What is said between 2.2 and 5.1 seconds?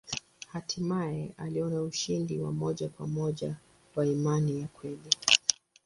wa moja kwa moja wa imani ya kweli.